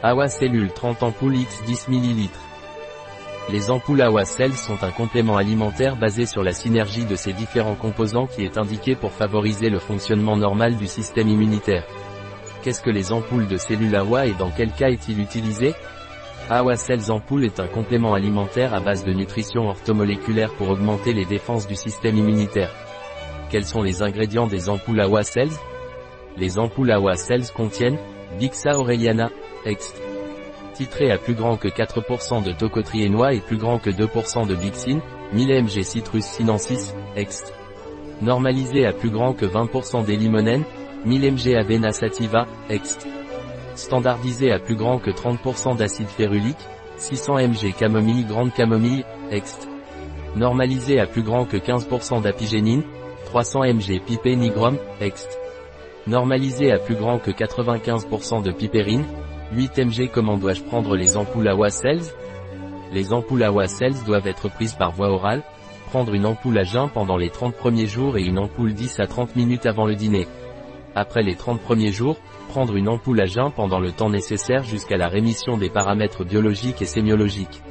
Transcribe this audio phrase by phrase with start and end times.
[0.00, 2.28] Awa Cellule 30 ampoules x 10 ml.
[3.50, 7.74] Les ampoules Awa Cells sont un complément alimentaire basé sur la synergie de ces différents
[7.74, 11.84] composants qui est indiqué pour favoriser le fonctionnement normal du système immunitaire.
[12.62, 15.74] Qu'est-ce que les ampoules de cellules Awa et dans quel cas est-il utilisé?
[16.48, 21.24] Awa Cells Ampoule est un complément alimentaire à base de nutrition orthomoléculaire pour augmenter les
[21.24, 22.70] défenses du système immunitaire.
[23.50, 25.58] Quels sont les ingrédients des ampoules Awa Cells
[26.36, 27.98] Les ampoules Awa Cells contiennent
[28.38, 29.30] Bixa Aureliana,
[29.64, 30.00] Ext.
[30.74, 35.00] Titré à plus grand que 4% de tocotriénois et plus grand que 2% de bixine,
[35.32, 37.52] 1000 mg Citrus sinensis, Ext.
[38.22, 40.64] Normalisé à plus grand que 20% d'élimonène,
[41.04, 43.06] 1000 mg Avena sativa, Ext.
[43.74, 46.56] Standardisé à plus grand que 30% d'acide férulique,
[46.96, 49.68] 600 mg camomille grande camomille, Ext.
[50.36, 52.82] Normalisé à plus grand que 15% d'apigénine,
[53.26, 55.38] 300 mg pipé nigrum, Ext.
[56.06, 59.04] Normalisé à plus grand que 95% de pipérine,
[59.52, 62.12] 8 mg Comment dois-je prendre les ampoules Awa Cells
[62.92, 65.42] Les ampoules Awa Cells doivent être prises par voie orale,
[65.86, 69.06] prendre une ampoule à jeun pendant les 30 premiers jours et une ampoule 10 à
[69.06, 70.26] 30 minutes avant le dîner.
[70.94, 74.96] Après les 30 premiers jours, prendre une ampoule à jeun pendant le temps nécessaire jusqu'à
[74.96, 77.62] la rémission des paramètres biologiques et sémiologiques.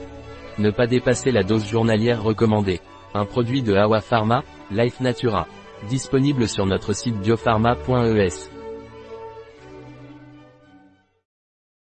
[0.57, 2.79] Ne pas dépasser la dose journalière recommandée.
[3.13, 5.47] Un produit de Awa Pharma, Life Natura.
[5.87, 8.56] Disponible sur notre site biopharma.es.